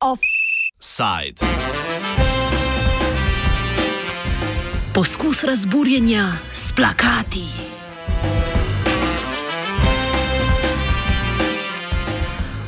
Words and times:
Offside. 0.00 1.46
Poskus 4.94 5.44
razburjenja 5.44 6.32
s 6.54 6.72
plakati. 6.72 7.65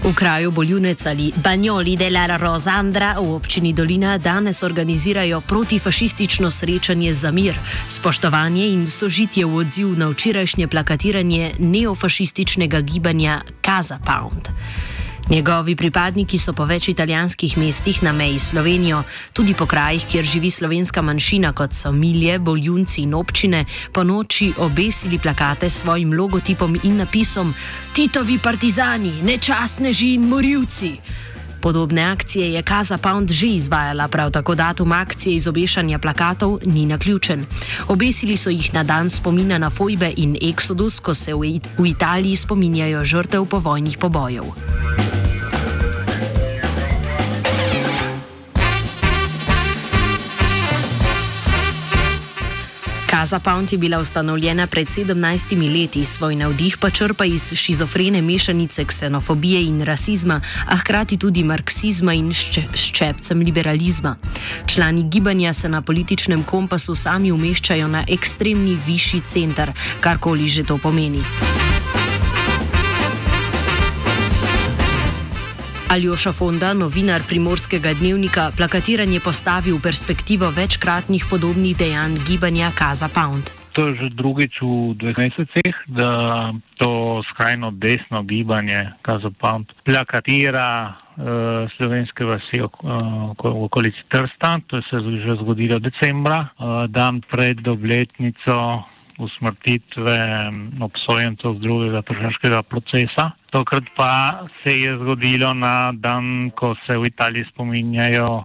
V 0.09 0.15
kraju 0.15 0.51
Boljunec 0.51 1.07
ali 1.07 1.33
Banjoli 1.37 1.97
della 1.97 2.37
Rosandra 2.37 3.21
v 3.21 3.35
občini 3.35 3.73
Dolina 3.73 4.19
danes 4.19 4.63
organizirajo 4.63 5.41
protifašistično 5.41 6.51
srečanje 6.51 7.15
za 7.15 7.31
mir, 7.31 7.59
spoštovanje 7.89 8.73
in 8.73 8.87
sožitje 8.87 9.45
v 9.45 9.57
odziv 9.57 9.99
na 9.99 10.09
včerajšnje 10.09 10.69
plakatiranje 10.69 11.53
neofašističnega 11.59 12.81
gibanja 12.81 13.41
Kaza 13.61 13.99
Pound. 14.01 14.49
Njegovi 15.31 15.75
pripadniki 15.77 16.39
so 16.41 16.55
po 16.57 16.65
več 16.65 16.87
italijanskih 16.89 17.59
mestih 17.61 17.99
na 18.03 18.15
meji 18.17 18.39
s 18.41 18.49
Slovenijo, 18.49 19.03
tudi 19.37 19.53
po 19.55 19.67
krajih, 19.69 20.07
kjer 20.09 20.25
živi 20.25 20.51
slovenska 20.51 21.03
manjšina, 21.05 21.53
kot 21.53 21.77
so 21.77 21.93
Milje, 21.93 22.39
Boljunci 22.39 23.03
in 23.05 23.13
občine, 23.15 23.65
po 23.93 24.05
noči 24.09 24.55
obesili 24.57 25.19
plakate 25.19 25.69
s 25.69 25.83
svojim 25.83 26.17
logotipom 26.17 26.81
in 26.83 26.97
napisom: 26.97 27.53
Titovi 27.93 28.39
partizani, 28.39 29.21
nečastneži 29.23 30.15
in 30.15 30.29
morilci. 30.29 30.97
Podobne 31.61 32.03
akcije 32.03 32.53
je 32.53 32.63
Kaza 32.63 32.99
Pound 32.99 33.31
že 33.31 33.47
izvajala, 33.47 34.09
prav 34.09 34.31
tako 34.31 34.55
datum 34.55 34.93
akcije 34.93 35.37
izobešanja 35.37 35.99
plakatov 35.99 36.59
ni 36.65 36.87
naključen. 36.87 37.47
Obesili 37.89 38.37
so 38.37 38.51
jih 38.51 38.75
na 38.75 38.83
dan 38.83 39.11
spomina 39.11 39.59
na 39.59 39.71
Fojbe 39.71 40.13
in 40.17 40.37
Exodus, 40.43 41.01
ko 41.01 41.15
se 41.15 41.35
v, 41.35 41.61
Italiji 41.87 42.37
spominjajo 42.37 43.05
žrtev 43.05 43.45
povojnih 43.45 43.99
pobojev. 43.99 44.45
Kaza 53.19 53.39
Pound 53.39 53.73
je 53.73 53.79
bila 53.79 53.99
ustanovljena 53.99 54.67
pred 54.67 54.87
17 54.87 55.81
leti, 55.81 56.05
svoj 56.05 56.37
navdih 56.37 56.77
pa 56.79 56.91
črpa 56.91 57.25
iz 57.25 57.53
šizofrene 57.55 58.23
mešanice 58.23 58.85
ksenofobije 58.85 59.65
in 59.65 59.83
rasizma, 59.83 60.41
a 60.67 60.77
hkrati 60.77 61.17
tudi 61.17 61.43
marksizma 61.43 62.15
in 62.15 62.31
ščepcem 62.75 63.41
liberalizma. 63.41 64.17
Člani 64.67 65.03
gibanja 65.11 65.53
se 65.53 65.69
na 65.69 65.83
političnem 65.83 66.45
kompasu 66.45 66.95
sami 66.95 67.33
umeščajo 67.33 67.89
na 67.89 68.05
ekstremni 68.09 68.79
višji 68.87 69.21
center, 69.21 69.73
karkoli 70.01 70.49
že 70.49 70.63
to 70.63 70.79
pomeni. 70.79 71.23
Aljoša 75.89 76.33
Fonda, 76.37 76.75
novinar 76.77 77.23
primorskega 77.25 77.95
dnevnika, 77.97 78.51
plakatiranje 78.57 79.23
postavi 79.25 79.73
v 79.73 79.81
perspektivo 79.81 80.51
večkratnih 80.53 81.25
podobnih 81.31 81.73
dejanj 81.81 82.19
gibanja 82.29 82.69
Kaza 82.77 83.09
Pound. 83.09 83.49
To 83.73 83.89
je 83.89 83.97
že 83.97 84.09
drugič 84.13 84.61
v 84.61 84.93
dveh 85.01 85.17
mesecih, 85.17 85.73
da 85.89 86.11
to 86.77 87.25
skrajno 87.33 87.73
desno 87.81 88.21
gibanje 88.29 88.93
Kaza 89.01 89.33
Pound 89.33 89.73
plakatira 89.81 90.93
uh, 90.93 91.65
slovenske 91.81 92.21
vasi 92.21 92.61
uh, 92.61 92.69
v 93.33 93.65
okolici 93.65 94.05
Trsta. 94.13 94.61
To 94.69 94.85
se 94.85 95.01
je 95.01 95.25
že 95.25 95.41
zgodilo 95.41 95.81
decembra, 95.81 96.53
uh, 96.61 96.85
dan 96.85 97.25
pred 97.25 97.65
obletnico 97.65 98.85
usmrtitve 99.17 100.21
obsojencev 100.85 101.57
drugega 101.65 102.05
tržaškega 102.05 102.61
procesa. 102.63 103.33
Tokrat 103.51 103.85
pa 103.97 104.45
se 104.61 104.81
je 104.81 104.93
zgodilo 104.99 105.55
na 105.55 105.93
dan, 105.93 106.51
ko 106.51 106.75
se 106.87 106.99
v 106.99 107.09
Italiji 107.09 107.49
spominjajo 107.49 108.45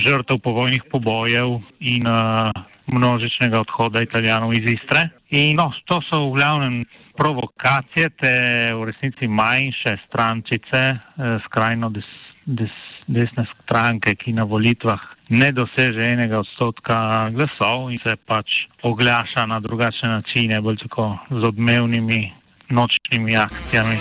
žrtev 0.00 0.40
povojnih 0.40 0.88
pobojev 0.90 1.60
in 1.80 2.08
uh, 2.08 2.48
množičnega 2.88 3.60
odhoda 3.60 4.00
italijanov 4.02 4.54
iz 4.56 4.64
Istre. 4.72 5.10
In 5.30 5.60
no, 5.60 5.68
to 5.84 6.00
so 6.08 6.30
v 6.30 6.40
glavnem 6.40 6.84
provokacije, 7.20 8.08
te 8.16 8.34
v 8.72 8.88
resnici 8.88 9.28
manjše 9.28 9.98
strančice, 10.08 10.82
uh, 10.96 11.36
skrajno 11.44 11.92
des, 11.92 12.08
des, 12.46 12.72
desne 13.04 13.44
stranke, 13.52 14.16
ki 14.16 14.32
na 14.32 14.48
volitvah 14.48 15.00
ne 15.28 15.52
doseže 15.52 16.00
enega 16.00 16.40
odstotka 16.40 17.28
glasov 17.36 17.92
in 17.92 18.00
se 18.00 18.16
pač 18.16 18.64
oglaša 18.82 19.44
na 19.46 19.60
drugačne 19.60 20.08
načine, 20.08 20.64
bolj 20.64 20.80
tako 20.88 21.18
z 21.28 21.44
odmevnimi 21.52 22.39
nočnimi 22.70 23.36
akcijami. 23.36 23.98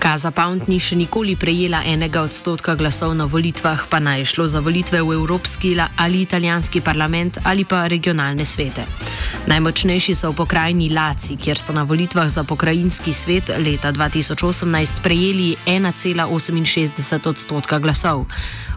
Kaza 0.00 0.30
Pound 0.32 0.64
ni 0.64 0.78
še 0.80 0.96
nikoli 0.96 1.34
prejela 1.36 1.82
enega 1.84 2.22
odstotka 2.24 2.72
glasov 2.72 3.12
na 3.18 3.26
volitvah, 3.28 3.82
pa 3.84 4.00
naj 4.00 4.24
šlo 4.32 4.46
za 4.48 4.62
volitve 4.64 5.02
v 5.04 5.12
Evropski 5.12 5.76
ali 5.76 6.22
italijanski 6.24 6.80
parlament 6.80 7.36
ali 7.44 7.64
pa 7.68 7.84
regionalne 7.84 8.44
svete. 8.44 8.86
Najmočnejši 9.46 10.14
so 10.16 10.32
v 10.32 10.40
pokrajini 10.40 10.88
Laci, 10.88 11.36
kjer 11.36 11.60
so 11.60 11.76
na 11.76 11.84
volitvah 11.84 12.32
za 12.32 12.44
pokrajinski 12.48 13.12
svet 13.12 13.52
leta 13.58 13.92
2018 13.92 15.04
prejeli 15.04 15.56
1,68 15.66 17.28
odstotka 17.28 17.78
glasov. 17.78 18.24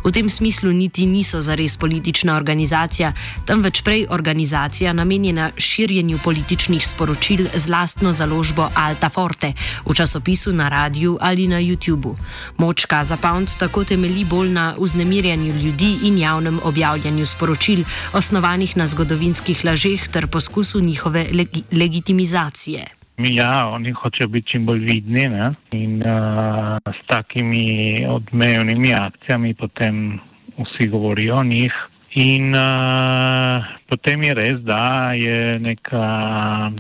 V 0.03 0.11
tem 0.11 0.29
smislu 0.29 0.71
niti 0.71 1.05
niso 1.05 1.41
zares 1.41 1.77
politična 1.77 2.35
organizacija, 2.35 3.13
temveč 3.45 3.81
prej 3.81 4.05
organizacija 4.09 4.93
namenjena 4.93 5.51
širjenju 5.57 6.19
političnih 6.23 6.87
sporočil 6.87 7.47
z 7.55 7.69
lastno 7.69 8.13
založbo 8.13 8.69
Alta 8.75 9.09
Forte 9.09 9.53
v 9.85 9.93
časopisu, 9.93 10.51
na 10.53 10.69
radiju 10.69 11.17
ali 11.21 11.47
na 11.47 11.61
YouTubu. 11.61 12.15
Moč 12.57 12.85
Kaza 12.85 13.17
Pound 13.17 13.55
tako 13.59 13.83
temelji 13.83 14.25
bolj 14.25 14.49
na 14.49 14.75
vznemirjanju 14.79 15.55
ljudi 15.55 15.97
in 16.03 16.17
javnem 16.17 16.59
objavljanju 16.63 17.25
sporočil, 17.25 17.83
osnovanih 18.13 18.77
na 18.77 18.87
zgodovinskih 18.87 19.65
lažeh 19.65 20.07
ter 20.07 20.27
poskusu 20.27 20.79
njihove 20.79 21.27
leg 21.31 21.49
legitimizacije. 21.71 23.02
Ja, 23.18 23.68
oni 23.69 23.91
hočejo 23.91 24.28
biti 24.28 24.47
čim 24.51 24.66
bolj 24.66 24.79
vidni 24.79 25.28
ne? 25.29 25.51
in 25.72 26.01
uh, 26.01 26.78
s 26.85 27.07
takimi 27.07 28.06
odmevnimi 28.09 28.94
akcijami 28.94 29.53
potem 29.53 30.19
vsi 30.57 30.88
govorijo 30.90 31.35
o 31.35 31.44
njih. 31.44 31.74
In 32.16 32.56
uh, 32.56 33.66
potem 33.90 34.24
je 34.24 34.34
res, 34.34 34.57
da 34.66 35.12
je 35.13 35.59
neka, 35.59 36.72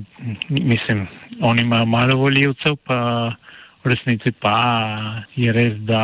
mislim, 0.49 1.07
oni 1.41 1.61
imajo 1.61 1.85
malo 1.85 2.17
voljivcev, 2.17 2.75
pa 2.85 2.97
v 3.83 3.89
resnici 3.93 4.31
pa 4.31 4.57
je 5.35 5.53
res, 5.53 5.77
da 5.85 6.03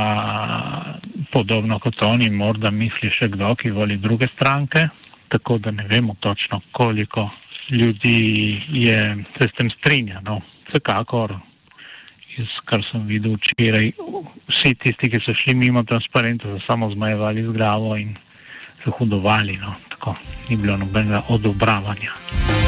podobno 1.33 1.79
kot 1.79 2.01
oni, 2.05 2.29
morda 2.29 2.71
misli 2.71 3.09
še 3.09 3.29
kdo, 3.33 3.55
ki 3.55 3.73
voli 3.73 3.97
druge 3.97 4.29
stranke, 4.35 4.89
tako 5.29 5.57
da 5.57 5.71
ne 5.71 5.85
vemo 5.89 6.15
točno 6.19 6.61
koliko 6.71 7.29
ljudi 7.71 8.61
je, 8.69 9.25
se 9.37 9.47
s 9.49 9.57
tem 9.57 9.69
strinja. 9.77 10.21
No. 10.25 10.41
Vsekakor, 10.69 11.35
iz 12.37 12.51
kar 12.69 12.83
sem 12.91 13.07
videl 13.07 13.37
včeraj, 13.39 13.91
vsi 14.49 14.75
tisti, 14.83 15.11
ki 15.11 15.23
so 15.25 15.35
šli 15.43 15.55
mimo 15.57 15.83
transparenta, 15.83 16.49
so 16.49 16.61
samo 16.67 16.91
zmajevali 16.93 17.43
z 17.43 17.57
glavo 17.57 17.95
in 17.97 18.15
se 18.83 18.93
hudovali. 18.99 19.57
No. 19.57 19.75
Tako 19.89 20.15
ni 20.49 20.57
bilo 20.57 20.77
nobenega 20.77 21.23
odobravanja. 21.29 22.58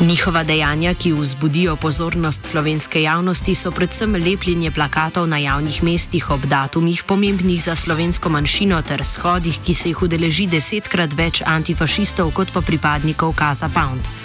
Njihova 0.00 0.44
dejanja, 0.44 0.94
ki 0.94 1.12
vzbudijo 1.12 1.76
pozornost 1.76 2.46
slovenske 2.46 3.02
javnosti, 3.02 3.54
so 3.54 3.70
predvsem 3.70 4.14
lepljenje 4.14 4.70
plakatov 4.70 5.26
na 5.28 5.38
javnih 5.38 5.82
mestih 5.82 6.30
ob 6.30 6.46
datumih, 6.46 7.02
pomembnih 7.04 7.62
za 7.62 7.74
slovensko 7.76 8.28
manjšino, 8.28 8.82
ter 8.82 9.04
shodih, 9.04 9.58
ki 9.64 9.74
se 9.74 9.92
jih 9.92 10.02
udeleži 10.02 10.46
desetkrat 10.46 11.12
več 11.12 11.42
antifašistov 11.46 12.32
kot 12.32 12.48
pa 12.52 12.60
pripadnikov 12.60 13.36
Kaza 13.36 13.68
Pound. 13.68 14.19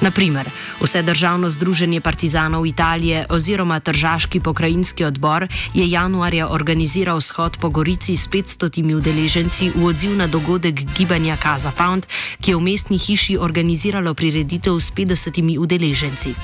Naprimer, 0.00 0.50
vse 0.80 1.02
državno 1.02 1.50
združenje 1.50 2.00
partizanov 2.00 2.66
Italije 2.66 3.26
oziroma 3.28 3.80
Tržaški 3.80 4.40
pokrajinski 4.40 5.04
odbor 5.04 5.48
je 5.74 5.90
januarja 5.90 6.48
organiziral 6.48 7.20
shod 7.20 7.58
po 7.60 7.68
Gorici 7.68 8.16
s 8.16 8.28
500 8.28 8.94
udeleženci 8.96 9.70
v 9.74 9.84
odziv 9.84 10.16
na 10.16 10.26
dogodek 10.26 10.82
gibanja 10.96 11.36
Kaza 11.36 11.70
Pound, 11.70 12.06
ki 12.40 12.50
je 12.50 12.56
v 12.56 12.60
mestni 12.60 12.98
hiši 12.98 13.36
organiziralo 13.38 14.14
prireditev 14.14 14.80
s 14.80 14.92
50 14.92 15.58
udeleženci. 15.58 16.34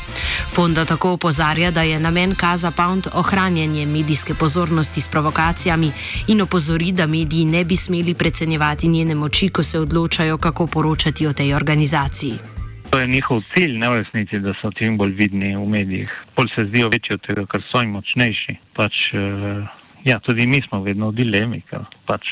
Fonda 0.48 0.84
tako 0.84 1.12
opozarja, 1.12 1.70
da 1.70 1.82
je 1.82 2.00
namen 2.00 2.34
Kaza 2.34 2.70
Pound 2.70 3.06
ohranjanje 3.12 3.86
medijske 3.86 4.34
pozornosti 4.34 5.00
s 5.00 5.08
provokacijami 5.08 5.92
in 6.26 6.40
opozori, 6.40 6.92
da 6.92 7.06
mediji 7.06 7.44
ne 7.44 7.64
bi 7.64 7.76
smeli 7.76 8.14
precenjevati 8.14 8.88
njene 8.88 9.14
moči, 9.14 9.48
ko 9.48 9.62
se 9.62 9.80
odločajo, 9.80 10.38
kako 10.38 10.66
poročati 10.66 11.26
o 11.26 11.32
tej 11.32 11.54
organizaciji. 11.54 12.59
To 12.90 12.98
je 12.98 13.06
njihov 13.06 13.42
cilj, 13.54 13.76
ne 13.78 13.88
v 13.90 13.98
resnici, 14.02 14.38
da 14.42 14.50
so 14.58 14.72
čim 14.74 14.96
bolj 14.98 15.12
vidni 15.14 15.52
v 15.54 15.66
medijih. 15.68 16.14
Bolj 16.36 16.48
se 16.54 16.64
zdijo 16.66 16.88
večji 16.90 17.14
od 17.14 17.22
tega, 17.22 17.44
ker 17.46 17.62
so 17.68 17.82
jim 17.84 17.92
močnejši. 17.94 18.54
Pač, 18.74 19.02
uh, 19.14 19.62
ja, 20.04 20.18
tudi 20.26 20.46
mi 20.50 20.58
smo 20.64 20.80
vedno 20.82 21.12
v 21.12 21.20
dilemi, 21.20 21.60
ker 21.70 21.86
pač, 22.10 22.26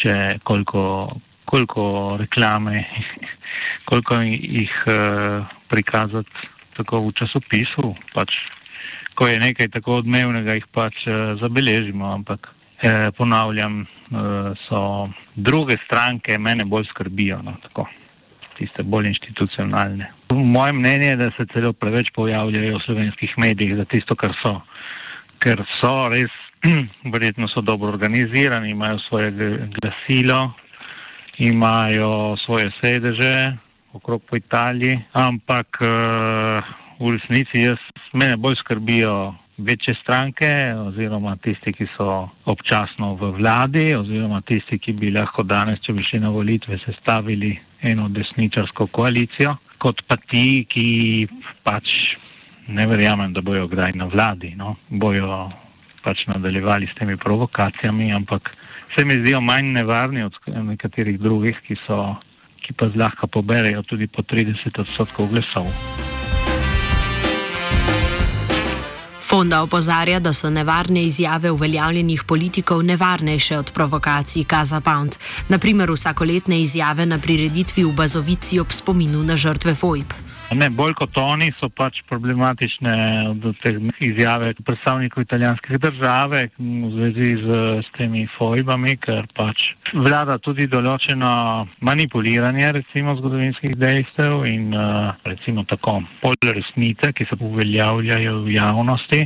če 0.00 0.16
koliko, 0.48 0.84
koliko 1.44 1.84
reklame, 2.22 2.86
koliko 3.90 4.22
jih 4.24 4.72
uh, 4.88 5.44
prikazati 5.68 6.48
tako 6.80 7.04
v 7.10 7.14
časopisu. 7.20 7.92
Pač, 8.16 8.40
ko 9.12 9.28
je 9.28 9.44
nekaj 9.44 9.74
tako 9.76 10.00
odmevnega, 10.00 10.56
jih 10.56 10.72
pač 10.72 11.04
uh, 11.04 11.36
zabeležimo, 11.42 12.08
ampak 12.16 12.48
eh, 12.80 13.10
ponavljam, 13.12 13.82
uh, 13.84 14.56
so 14.64 15.10
druge 15.36 15.76
stranke 15.84 16.40
mene 16.40 16.64
bolj 16.64 16.88
skrbijo. 16.94 17.42
No, 17.44 17.60
tako 17.68 17.90
tiste 18.60 18.84
bolj 18.84 19.08
institucionalne. 19.14 20.10
Moje 20.30 20.72
mnenje 20.76 21.06
je, 21.06 21.16
da 21.16 21.30
se 21.36 21.46
celo 21.52 21.72
preveč 21.72 22.12
pojavljajo 22.14 22.76
v 22.76 22.84
slovenskih 22.84 23.34
medijih 23.40 23.76
za 23.80 23.84
tisto, 23.88 24.16
kar 24.16 24.36
so. 24.42 24.60
Ker 25.40 25.64
so 25.80 25.94
res, 26.12 26.32
verjetno 27.14 27.48
so 27.48 27.64
dobro 27.64 27.88
organizirani, 27.88 28.70
imajo 28.70 28.98
svoje 29.08 29.32
glasilo, 29.80 30.52
imajo 31.38 32.36
svoje 32.44 32.70
sedeže 32.82 33.56
okrog 33.92 34.22
po 34.28 34.36
Italiji, 34.36 35.00
ampak 35.12 35.80
uh, 35.82 35.88
v 37.00 37.16
resnici 37.16 37.64
jaz, 37.64 37.80
mene 38.12 38.36
bolj 38.36 38.60
skrbijo 38.60 39.34
večje 39.60 39.94
stranke 40.02 40.48
oziroma 40.86 41.36
tisti, 41.36 41.72
ki 41.72 41.86
so 41.96 42.28
občasno 42.44 43.14
v 43.14 43.30
vladi 43.38 43.94
oziroma 43.96 44.40
tisti, 44.40 44.78
ki 44.78 44.92
bi 44.92 45.10
lahko 45.14 45.42
danes, 45.42 45.80
če 45.84 45.92
bi 45.92 46.04
šli 46.04 46.20
na 46.20 46.30
volitve, 46.34 46.78
sestavili 46.84 47.52
eno 47.82 48.08
desničarsko 48.08 48.86
koalicijo, 48.92 49.56
kot 49.78 50.02
pa 50.08 50.16
ti, 50.16 50.64
ki 50.68 50.86
pač 51.64 52.14
ne 52.68 52.86
verjamem, 52.86 53.32
da 53.32 53.42
bojo 53.42 53.68
kdaj 53.68 53.96
na 53.98 54.06
vladi, 54.10 54.54
no? 54.56 54.76
bojo 54.88 55.48
pač 56.04 56.26
nadaljevali 56.30 56.88
s 56.88 56.96
temi 56.98 57.16
provokacijami, 57.16 58.12
ampak 58.16 58.54
se 58.96 59.04
mi 59.04 59.20
zdijo 59.20 59.40
manj 59.40 59.72
nevarni 59.74 60.22
od 60.22 60.38
nekaterih 60.46 61.20
drugih, 61.20 61.60
ki, 61.66 61.76
so, 61.86 62.00
ki 62.64 62.72
pa 62.72 62.88
zlahka 62.94 63.26
poberejo 63.26 63.82
tudi 63.82 64.06
po 64.06 64.22
30 64.22 64.80
odstotkov 64.80 65.30
glasov. 65.34 65.68
Fonda 69.30 69.62
opozarja, 69.62 70.18
da 70.18 70.32
so 70.32 70.48
nevarne 70.50 71.04
izjave 71.04 71.50
uveljavljenih 71.50 72.24
politikov 72.24 72.82
nevarnejše 72.82 73.58
od 73.58 73.70
provokacij 73.72 74.44
Kaza 74.44 74.80
Pound, 74.80 75.14
naprimer 75.48 75.90
vsakoletne 75.90 76.58
izjave 76.62 77.06
na 77.06 77.18
prireditvi 77.18 77.84
v 77.84 77.92
Bazovici 77.92 78.58
ob 78.60 78.72
spominu 78.72 79.22
na 79.22 79.36
žrtve 79.36 79.74
FOIP. 79.74 80.29
Ne, 80.50 80.66
bolj 80.74 80.96
kot 80.98 81.14
oni 81.22 81.52
so 81.60 81.68
pač 81.70 82.00
problematične 82.10 82.94
teh 83.62 83.76
izjave 84.02 84.50
predstavnikov 84.66 85.22
italijanske 85.22 85.78
države 85.78 86.40
v 86.58 86.90
zvezi 86.94 87.28
z, 87.44 87.58
s 87.86 87.92
temi 87.94 88.24
fojbami, 88.34 88.96
ker 88.98 89.28
pač 89.38 89.68
vlada 89.94 90.40
tudi 90.42 90.66
določeno 90.66 91.30
manipuliranje 91.86 92.72
recimo 92.80 93.14
zgodovinskih 93.20 93.78
dejstev 93.78 94.42
in 94.50 94.74
recimo 95.22 95.62
tako 95.70 96.00
pol 96.18 96.34
resnice, 96.42 97.12
ki 97.14 97.30
se 97.30 97.38
uveljavljajo 97.38 98.40
v 98.42 98.58
javnosti. 98.58 99.22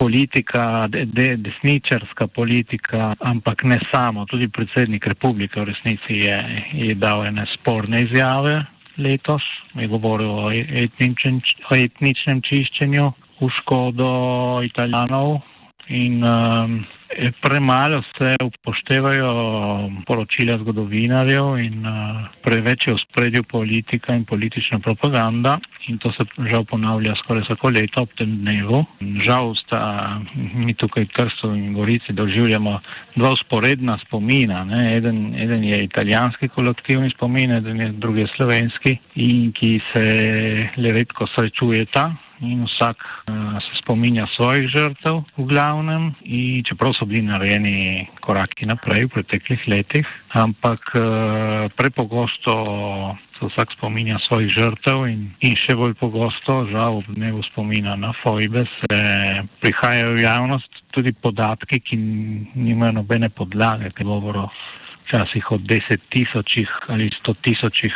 Politika, 0.00 0.86
de, 0.88 1.04
de, 1.04 1.34
desničarska 1.36 2.30
politika, 2.32 3.12
ampak 3.20 3.66
ne 3.68 3.76
samo, 3.92 4.24
tudi 4.30 4.48
predsednik 4.48 5.04
republike 5.10 5.60
v 5.60 5.68
resnici 5.68 6.22
je, 6.24 6.38
je 6.86 6.94
dal 6.96 7.26
ene 7.28 7.44
sporne 7.58 8.06
izjave 8.06 8.62
letos, 8.98 9.42
je 9.74 9.88
govoril 9.88 10.30
o 10.30 10.50
etničnem, 10.52 11.40
o 11.70 11.76
etničnem 11.76 12.42
čiščenju 12.42 13.06
v 13.40 13.48
škodo 13.58 14.10
italijanov 14.66 15.40
in 15.88 16.24
um, 16.24 16.84
premalo 17.40 18.02
se 18.18 18.36
upoštevajo 18.44 19.30
poročila 20.06 20.58
zgodovinarjev 20.58 21.58
in 21.58 21.86
uh, 21.86 22.26
preveč 22.42 22.86
je 22.86 22.94
v 22.94 22.98
spredju 22.98 23.42
politika 23.42 24.14
in 24.14 24.24
politična 24.24 24.78
propaganda 24.78 25.58
in 25.88 25.98
to 25.98 26.12
se 26.12 26.24
žal 26.50 26.64
ponavlja 26.64 27.14
skoraj 27.16 27.42
vsako 27.42 27.70
leto 27.70 28.02
ob 28.02 28.10
tem 28.18 28.38
dnevu. 28.38 28.84
Žal 29.26 29.54
sta 29.58 29.80
mi 30.54 30.74
tukaj 30.74 31.04
v 31.04 31.12
Trstu 31.16 31.54
in 31.54 31.72
Gorici 31.74 32.12
doživljamo 32.12 32.80
dva 33.16 33.32
usporedna 33.32 33.98
spomina. 34.06 34.64
Eden, 34.96 35.34
eden 35.34 35.64
je 35.64 35.84
italijanski 35.84 36.48
kolektivni 36.48 37.10
spomin, 37.10 37.52
eden 37.52 37.80
je 37.80 37.92
drugi 37.92 38.26
slovenski 38.36 38.98
in 39.14 39.52
ki 39.52 39.80
se 39.92 40.04
le 40.76 40.92
redko 40.92 41.26
srečujeta 41.34 42.12
in 42.42 42.64
vsak 42.66 42.98
uh, 42.98 43.56
se 43.62 43.78
spominja 43.78 44.26
svojih 44.34 44.68
žrtev 44.68 45.22
v 45.38 45.46
glavnem, 45.46 46.12
in 46.26 46.64
čeprav 46.66 46.94
so 46.98 47.06
bili 47.06 47.22
narejeni 47.22 48.08
koraki 48.20 48.66
naprej 48.66 49.06
v 49.06 49.12
preteklih 49.14 49.62
letih, 49.68 50.06
ampak 50.34 50.82
uh, 50.98 51.70
prepogosto 51.78 52.54
se 53.38 53.46
vsak 53.46 53.72
spominja 53.78 54.18
svojih 54.26 54.50
žrtev 54.50 55.06
in, 55.06 55.30
in 55.40 55.56
še 55.58 55.76
bolj 55.78 55.94
pogosto, 55.98 56.66
žal 56.70 57.00
ob 57.00 57.08
dnevu 57.14 57.42
spomina 57.50 57.96
na 57.96 58.12
fojbe, 58.22 58.66
se 58.78 59.00
prihajajo 59.62 60.14
v 60.14 60.22
javnost 60.26 60.82
tudi 60.92 61.14
podatki, 61.14 61.80
ki 61.80 61.96
nimajo 62.54 63.00
nobene 63.02 63.30
podlage, 63.30 63.90
ki 63.96 64.06
govorijo 64.06 64.50
včasih 65.06 65.52
o 65.52 65.58
deset 65.58 66.00
tisočih 66.08 66.68
ali 66.88 67.10
sto 67.18 67.34
tisočih 67.34 67.94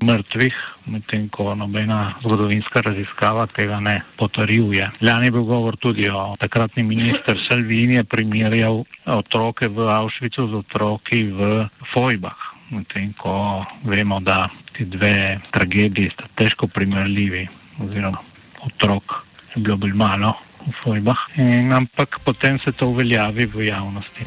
mrtvih, 0.00 0.54
medtem 0.86 1.28
ko 1.28 1.54
nobena 1.54 2.14
zgodovinska 2.22 2.80
raziskava 2.84 3.46
tega 3.56 3.80
ne 3.80 4.00
potrjuje. 4.18 4.86
Lani 5.00 5.28
je 5.28 5.34
bil 5.34 5.44
govor 5.48 5.76
tudi 5.76 6.08
o 6.10 6.36
takratni 6.40 6.82
minister 6.82 7.38
Salvini, 7.48 8.00
je 8.00 8.04
primerjal 8.04 8.84
otroke 9.06 9.68
v 9.68 9.88
Avšvicu 9.88 10.48
z 10.48 10.54
otroki 10.62 11.22
v 11.28 11.68
Fojbah, 11.92 12.38
medtem 12.70 13.12
ko 13.18 13.64
vemo, 13.84 14.20
da 14.20 14.46
ti 14.76 14.84
dve 14.84 15.40
tragediji 15.52 16.12
sta 16.14 16.30
težko 16.36 16.66
primerljivi, 16.66 17.48
oziroma 17.84 18.18
otrok 18.66 19.20
je 19.54 19.62
bilo 19.62 19.76
bolj 19.76 19.92
malo 19.92 20.32
v 20.62 20.72
Fojbah, 20.82 21.18
In, 21.36 21.72
ampak 21.72 22.20
potem 22.24 22.58
se 22.58 22.72
to 22.72 22.88
uveljavi 22.88 23.46
v 23.46 23.66
javnosti. 23.66 24.24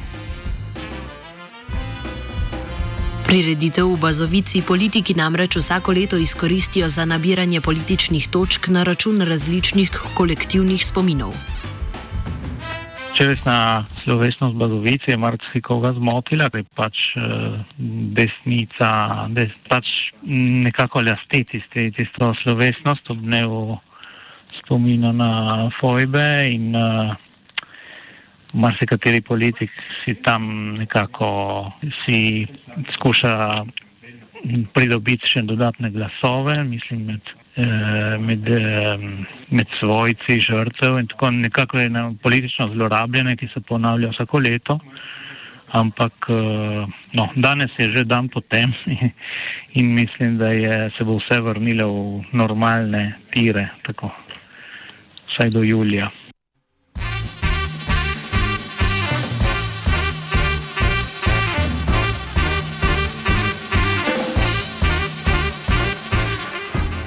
Prireditev 3.26 3.90
v 3.90 3.98
Bazovici 3.98 4.62
politiki 4.62 5.18
namreč 5.18 5.58
vsako 5.58 5.92
leto 5.98 6.18
izkoristijo 6.18 6.90
za 6.90 7.06
nabiranje 7.06 7.62
političnih 7.62 8.28
točk 8.30 8.68
na 8.68 8.84
račun 8.84 9.22
različnih 9.22 9.90
kolektivnih 10.14 10.86
spominov. 10.86 11.34
Včerajšnja 13.14 13.84
slovesnost 14.04 14.56
Bazovice 14.56 15.12
je 15.12 15.18
marsikoga 15.18 15.94
zmotila, 15.98 16.52
ker 16.54 16.62
je 16.62 16.70
pač 16.78 17.02
eh, 17.18 17.26
desnica 18.14 18.92
des, 19.34 19.50
pač 19.70 20.14
nekako 20.62 21.02
lastiti 21.10 21.64
tisto 21.98 22.34
slovesnost 22.44 23.10
ob 23.10 23.26
dnevu 23.26 23.80
spomina 24.62 25.12
na 25.12 25.32
Fojbe 25.82 26.50
in 26.54 26.76
uh, 26.76 27.16
marsikateri 28.56 29.22
politik 29.22 29.72
si 30.04 30.16
tam 30.24 30.76
nekako 30.80 31.72
si 32.04 32.46
skuša 32.96 33.34
pridobiti 34.76 35.28
še 35.30 35.44
dodatne 35.48 35.90
glasove, 35.92 36.58
mislim, 36.68 37.06
med, 37.10 37.34
eh, 37.58 38.16
med, 38.22 38.50
med 39.50 39.78
svojci, 39.80 40.40
žrtev 40.48 41.00
in 41.02 41.08
tako 41.12 41.32
nekako 41.36 41.80
je 41.82 41.90
politično 42.24 42.70
zlorabljene, 42.74 43.36
ki 43.36 43.50
se 43.54 43.62
ponavlja 43.62 44.12
vsako 44.14 44.44
leto. 44.46 44.80
Ampak 45.76 46.30
eh, 46.30 47.00
no, 47.18 47.30
danes 47.36 47.74
je 47.80 47.90
že 47.96 48.04
dan 48.06 48.30
potem 48.30 48.74
in 49.80 49.96
mislim, 49.96 50.38
da 50.38 50.54
je, 50.54 50.92
se 50.98 51.04
bo 51.04 51.18
vse 51.18 51.42
vrnilo 51.42 51.90
v 51.92 52.38
normalne 52.38 53.08
tire, 53.34 53.70
tako 53.84 54.14
vsaj 55.34 55.50
do 55.50 55.64
julija. 55.66 56.12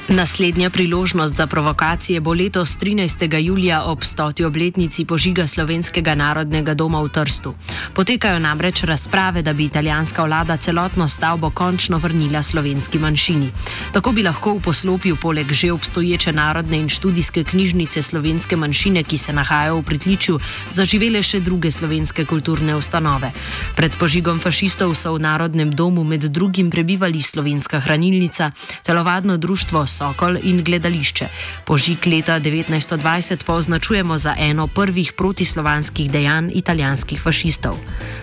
Naslednja 0.08 0.70
priložnost 0.70 1.36
za 1.36 1.46
provokacije 1.46 2.20
bo 2.20 2.32
letos 2.32 2.78
13. 2.80 3.38
julija 3.40 3.82
ob 3.84 3.98
100. 3.98 4.46
obletnici 4.46 5.04
požiga 5.04 5.46
Slovenskega 5.46 6.14
narodnega 6.14 6.74
doma 6.74 7.02
v 7.02 7.08
Trstu. 7.08 7.54
Potekajo 7.94 8.38
namreč 8.38 8.82
razprave, 8.82 9.42
da 9.42 9.52
bi 9.52 9.64
italijanska 9.64 10.24
vlada 10.24 10.56
celotno 10.56 11.08
stavbo 11.08 11.50
končno 11.50 11.98
vrnila 11.98 12.42
slovenski 12.42 12.98
manjšini. 12.98 13.50
Tako 13.92 14.12
bi 14.12 14.22
lahko 14.22 14.54
v 14.54 14.62
poslopju 14.62 15.16
poleg 15.16 15.52
že 15.52 15.72
obstoječe 15.72 16.32
narodne 16.32 16.78
in 16.78 16.88
študijske 16.88 17.44
knjižnice 17.44 18.02
slovenske 18.02 18.56
manjšine, 18.56 19.02
ki 19.02 19.18
se 19.18 19.32
nahajajo 19.32 19.76
v 19.76 19.82
pritličju, 19.82 20.40
zaživele 20.70 21.22
še 21.22 21.40
druge 21.40 21.70
slovenske 21.70 22.24
kulturne 22.24 22.76
ustanove. 22.76 23.32
Pred 23.76 23.96
požigom 23.96 24.40
fašistov 24.40 24.94
so 24.94 25.14
v 25.14 25.20
narodnem 25.20 25.70
domu 25.70 26.04
med 26.04 26.24
drugim 26.24 26.70
prebivali 26.70 27.22
slovenska 27.22 27.80
hranilnica, 27.80 28.50
telovadno 28.82 29.36
društvo 29.36 29.86
Sokol 29.98 30.38
in 30.42 30.62
gledališče. 30.64 31.26
Požig 31.66 32.06
leta 32.06 32.38
1920 32.40 33.44
pa 33.44 33.54
označujemo 33.54 34.18
za 34.18 34.34
eno 34.38 34.66
prvih 34.66 35.12
protislovanskih 35.12 36.10
dejanj 36.10 36.52
italijanskih 36.54 37.22
fašistov. 37.22 37.74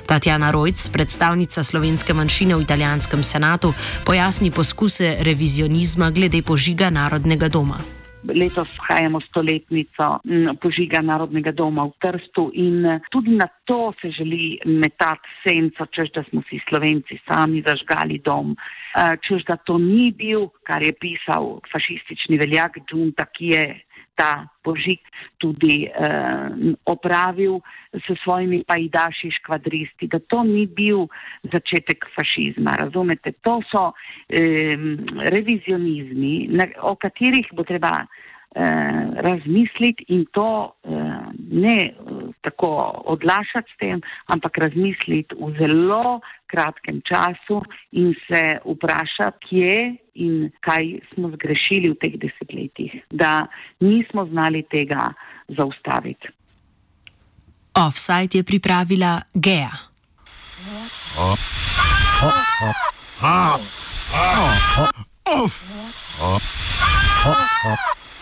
Tatjana 0.05 0.51
Rojc, 0.51 0.87
predstavnica 0.87 1.63
slovenske 1.63 2.13
manjšine 2.13 2.55
v 2.55 2.61
italijanskem 2.61 3.23
senatu, 3.23 3.73
pojasni 4.05 4.51
poskuse 4.51 5.17
revizionizma 5.19 6.11
glede 6.11 6.41
požiga 6.41 6.89
Narodnega 6.89 7.49
doma 7.49 7.95
letos 8.33 8.69
hajamo 8.89 9.19
stoletnico 9.21 10.19
požiga 10.61 11.01
Narodnega 11.01 11.51
doma 11.51 11.85
v 11.85 11.93
Trstu 12.01 12.49
in 12.53 12.85
eh, 12.85 12.99
tudi 13.11 13.35
na 13.35 13.47
to 13.65 13.93
se 14.01 14.11
želi 14.11 14.59
metati 14.65 15.29
senco, 15.43 15.85
čež 15.85 16.11
da 16.15 16.23
smo 16.29 16.41
si 16.49 16.59
Slovenci 16.69 17.19
sami 17.27 17.63
zažgali 17.65 18.19
dom, 18.19 18.55
eh, 18.55 19.17
čež 19.21 19.45
da 19.45 19.57
to 19.57 19.77
ni 19.77 20.11
bil, 20.11 20.49
kar 20.63 20.83
je 20.83 20.93
pisal 20.93 21.59
fašistični 21.71 22.37
veljak 22.37 22.79
Džunta, 22.87 23.25
ki 23.25 23.45
je 23.53 23.65
ta 24.15 24.47
požig 24.63 24.99
tudi 25.37 25.85
eh, 25.85 26.49
opravil 26.85 27.59
s 27.93 28.05
svojimi 28.23 28.63
pajdaši 28.67 29.31
škvadristi, 29.39 30.07
da 30.07 30.19
to 30.19 30.43
ni 30.43 30.65
bil 30.67 31.07
začetek 31.43 32.07
fašizma. 32.15 32.75
Razumete, 32.79 33.35
to 33.43 33.59
so 33.71 33.91
eh, 34.29 34.75
revizionizmi, 35.35 36.47
na, 36.49 36.67
o 36.81 36.95
katerih 36.95 37.51
bo 37.53 37.63
treba 37.63 37.99
razmisliti 39.15 40.05
in 40.07 40.25
to 40.31 40.75
eh, 40.83 40.89
ne 41.51 41.81
eh, 41.83 41.93
tako 42.41 43.01
odlašati 43.05 43.71
s 43.75 43.77
tem, 43.79 44.01
ampak 44.25 44.57
razmisliti 44.57 45.35
v 45.39 45.51
zelo 45.59 46.19
kratkem 46.47 47.01
času 47.01 47.61
in 47.91 48.13
se 48.27 48.59
vprašati, 48.65 49.37
kje 49.47 49.95
in 50.13 50.51
kaj 50.59 50.99
smo 51.13 51.29
zgrešili 51.35 51.89
v 51.89 51.95
teh 51.99 52.15
desetletjih, 52.19 52.93
da 53.09 53.47
nismo 53.79 54.25
znali 54.25 54.63
tega 54.71 55.11
zaustaviti. 55.47 56.27
Offside 57.75 58.37
je 58.37 58.43
pripravila 58.43 59.21
Gea. 59.33 59.71